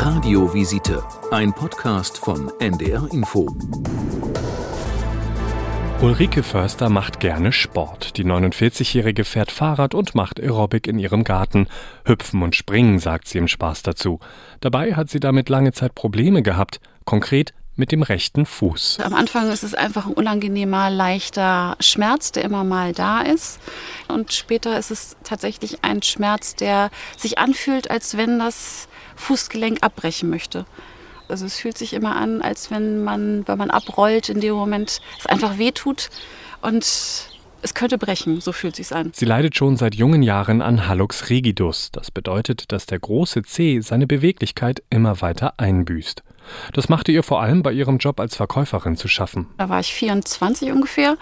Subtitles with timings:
[0.00, 1.02] Radiovisite,
[1.32, 3.48] ein Podcast von NDR Info.
[6.00, 8.16] Ulrike Förster macht gerne Sport.
[8.16, 11.66] Die 49-Jährige fährt Fahrrad und macht Aerobic in ihrem Garten.
[12.04, 14.20] Hüpfen und springen, sagt sie im Spaß dazu.
[14.60, 16.78] Dabei hat sie damit lange Zeit Probleme gehabt.
[17.04, 18.98] Konkret mit dem rechten Fuß.
[19.02, 23.60] Am Anfang ist es einfach ein unangenehmer, leichter Schmerz, der immer mal da ist.
[24.08, 30.28] Und später ist es tatsächlich ein Schmerz, der sich anfühlt, als wenn das Fußgelenk abbrechen
[30.28, 30.66] möchte.
[31.28, 35.00] Also es fühlt sich immer an, als wenn man, wenn man abrollt, in dem Moment
[35.18, 36.10] es einfach wehtut
[36.62, 36.84] und
[37.62, 39.12] es könnte brechen, so fühlt sich an.
[39.14, 41.90] Sie leidet schon seit jungen Jahren an Hallux rigidus.
[41.92, 46.22] Das bedeutet, dass der große C seine Beweglichkeit immer weiter einbüßt.
[46.72, 49.48] Das machte ihr vor allem bei ihrem Job als Verkäuferin zu schaffen.
[49.58, 51.16] Da war ich 24 ungefähr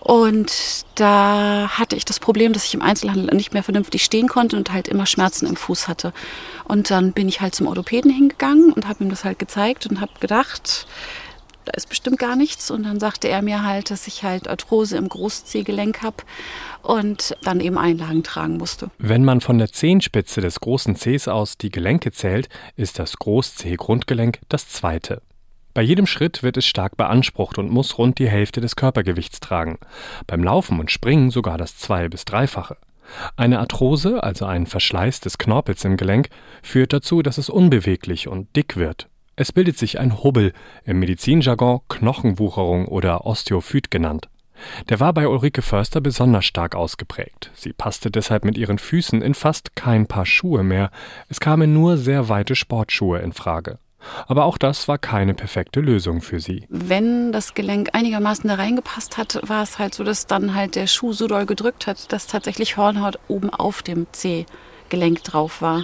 [0.00, 4.56] und da hatte ich das Problem, dass ich im Einzelhandel nicht mehr vernünftig stehen konnte
[4.56, 6.12] und halt immer Schmerzen im Fuß hatte.
[6.64, 10.00] Und dann bin ich halt zum Orthopäden hingegangen und habe ihm das halt gezeigt und
[10.00, 10.88] habe gedacht,
[11.64, 12.70] da ist bestimmt gar nichts.
[12.70, 16.18] Und dann sagte er mir halt, dass ich halt Arthrose im Großzehgelenk habe
[16.82, 18.90] und dann eben Einlagen tragen musste.
[18.98, 24.40] Wenn man von der Zehenspitze des großen Zehs aus die Gelenke zählt, ist das Großzeh-Grundgelenk
[24.48, 25.22] das zweite.
[25.74, 29.78] Bei jedem Schritt wird es stark beansprucht und muss rund die Hälfte des Körpergewichts tragen.
[30.26, 32.76] Beim Laufen und Springen sogar das zwei- bis dreifache.
[33.36, 36.28] Eine Arthrose, also ein Verschleiß des Knorpels im Gelenk,
[36.62, 39.08] führt dazu, dass es unbeweglich und dick wird.
[39.42, 40.52] Es bildet sich ein Hubbel,
[40.84, 44.28] im Medizinjargon Knochenwucherung oder Osteophyt genannt.
[44.88, 47.50] Der war bei Ulrike Förster besonders stark ausgeprägt.
[47.52, 50.92] Sie passte deshalb mit ihren Füßen in fast kein Paar Schuhe mehr.
[51.28, 53.80] Es kamen nur sehr weite Sportschuhe in Frage.
[54.28, 56.64] Aber auch das war keine perfekte Lösung für sie.
[56.68, 60.86] Wenn das Gelenk einigermaßen da reingepasst hat, war es halt so, dass dann halt der
[60.86, 65.82] Schuh so doll gedrückt hat, dass tatsächlich Hornhaut oben auf dem C-Gelenk drauf war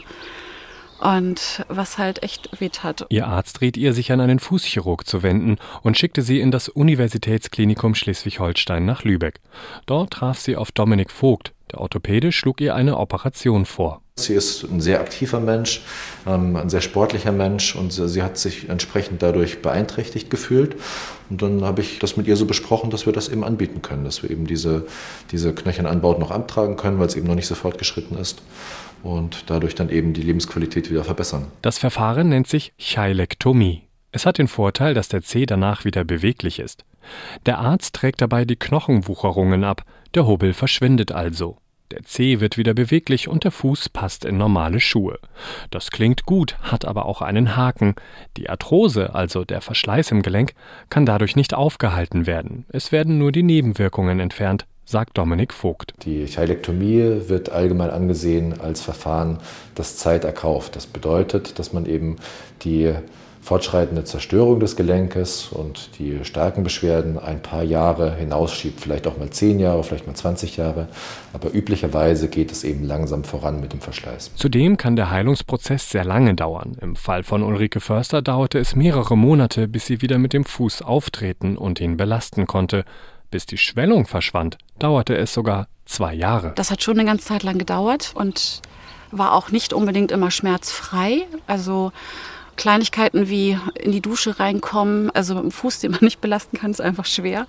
[1.00, 3.06] und was halt echt weh tat.
[3.08, 6.69] Ihr Arzt riet ihr, sich an einen Fußchirurg zu wenden und schickte sie in das
[6.69, 9.41] Universitätsklinikum Schleswig-Holstein nach Lübeck.
[9.86, 11.53] Dort traf sie auf Dominik Vogt.
[11.70, 14.00] Der Orthopäde schlug ihr eine Operation vor.
[14.16, 15.82] Sie ist ein sehr aktiver Mensch,
[16.26, 20.76] ähm, ein sehr sportlicher Mensch und sie hat sich entsprechend dadurch beeinträchtigt gefühlt.
[21.30, 24.04] Und dann habe ich das mit ihr so besprochen, dass wir das eben anbieten können,
[24.04, 24.86] dass wir eben diese,
[25.30, 28.42] diese Knöchelnanbaut noch abtragen können, weil es eben noch nicht so fortgeschritten ist
[29.03, 31.47] und dadurch dann eben die Lebensqualität wieder verbessern.
[31.62, 33.82] Das Verfahren nennt sich Chylektomie.
[34.10, 36.84] Es hat den Vorteil, dass der Zeh danach wieder beweglich ist.
[37.47, 41.59] Der Arzt trägt dabei die Knochenwucherungen ab, der Hubbel verschwindet also.
[41.91, 45.19] Der Zeh wird wieder beweglich und der Fuß passt in normale Schuhe.
[45.70, 47.94] Das klingt gut, hat aber auch einen Haken.
[48.36, 50.53] Die Arthrose, also der Verschleiß im Gelenk,
[50.91, 52.66] kann dadurch nicht aufgehalten werden.
[52.69, 55.93] Es werden nur die Nebenwirkungen entfernt, sagt Dominik Vogt.
[56.04, 59.38] Die Chylektomie wird allgemein angesehen als Verfahren,
[59.75, 60.76] das Zeit erkauft.
[60.76, 62.16] Das bedeutet, dass man eben
[62.62, 62.94] die
[63.43, 69.31] fortschreitende Zerstörung des Gelenkes und die starken Beschwerden ein paar Jahre hinausschiebt, vielleicht auch mal
[69.31, 70.88] zehn Jahre, vielleicht mal 20 Jahre.
[71.32, 74.32] Aber üblicherweise geht es eben langsam voran mit dem Verschleiß.
[74.37, 76.77] Zudem kann der Heilungsprozess sehr lange dauern.
[76.81, 80.82] Im Fall von Ulrike Förster dauerte es mehrere Monate, bis sie wieder mit dem Fuß
[80.82, 82.84] auftreten und ihn belasten konnte.
[83.31, 86.53] Bis die Schwellung verschwand, dauerte es sogar zwei Jahre.
[86.55, 88.62] Das hat schon eine ganze Zeit lang gedauert und
[89.11, 91.27] war auch nicht unbedingt immer schmerzfrei.
[91.47, 91.93] Also
[92.56, 96.71] Kleinigkeiten wie in die Dusche reinkommen, also mit dem Fuß, den man nicht belasten kann,
[96.71, 97.47] ist einfach schwer.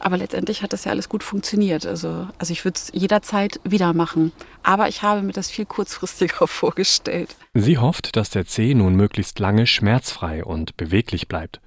[0.00, 1.84] Aber letztendlich hat das ja alles gut funktioniert.
[1.84, 4.32] Also, also ich würde es jederzeit wieder machen.
[4.62, 7.36] Aber ich habe mir das viel kurzfristiger vorgestellt.
[7.54, 11.60] Sie hofft, dass der Zeh nun möglichst lange schmerzfrei und beweglich bleibt.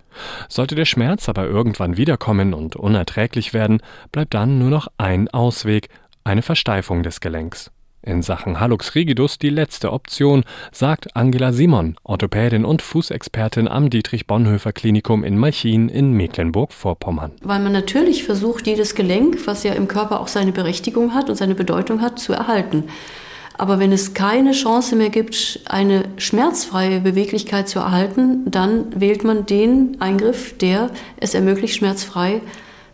[0.49, 5.89] Sollte der Schmerz aber irgendwann wiederkommen und unerträglich werden, bleibt dann nur noch ein Ausweg,
[6.23, 7.71] eine Versteifung des Gelenks.
[8.03, 14.25] In Sachen Hallux rigidus die letzte Option, sagt Angela Simon, Orthopädin und Fußexpertin am Dietrich
[14.25, 17.33] Bonhoeffer Klinikum in Malchin in Mecklenburg-Vorpommern.
[17.43, 21.35] Weil man natürlich versucht, jedes Gelenk, was ja im Körper auch seine Berechtigung hat und
[21.35, 22.85] seine Bedeutung hat, zu erhalten.
[23.61, 29.45] Aber wenn es keine Chance mehr gibt, eine schmerzfreie Beweglichkeit zu erhalten, dann wählt man
[29.45, 32.41] den Eingriff, der es ermöglicht, schmerzfrei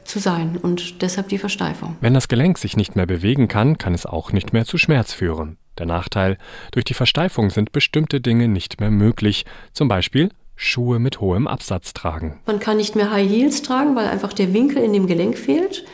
[0.04, 1.96] zu sein und deshalb die Versteifung.
[2.02, 5.14] Wenn das Gelenk sich nicht mehr bewegen kann, kann es auch nicht mehr zu Schmerz
[5.14, 5.56] führen.
[5.78, 6.38] Der Nachteil,
[6.72, 11.94] durch die Versteifung sind bestimmte Dinge nicht mehr möglich, zum Beispiel Schuhe mit hohem Absatz
[11.94, 12.40] tragen.
[12.46, 15.86] Man kann nicht mehr High Heels tragen, weil einfach der Winkel in dem Gelenk fehlt.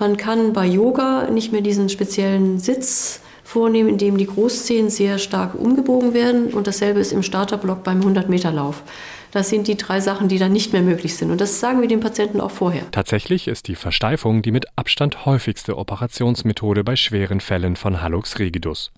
[0.00, 5.18] Man kann bei Yoga nicht mehr diesen speziellen Sitz vornehmen, in dem die Großzehen sehr
[5.18, 8.82] stark umgebogen werden und dasselbe ist im Starterblock beim 100-Meter-Lauf.
[9.30, 11.30] Das sind die drei Sachen, die dann nicht mehr möglich sind.
[11.30, 12.90] Und das sagen wir den Patienten auch vorher.
[12.90, 18.92] Tatsächlich ist die Versteifung die mit Abstand häufigste Operationsmethode bei schweren Fällen von Hallux rigidus.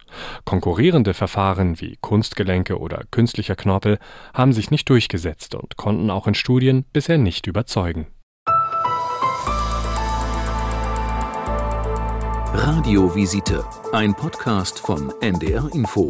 [0.45, 3.99] Konkurrierende Verfahren wie Kunstgelenke oder künstlicher Knorpel
[4.33, 8.07] haben sich nicht durchgesetzt und konnten auch in Studien bisher nicht überzeugen.
[12.61, 16.09] Radiovisite, ein Podcast von NDR Info.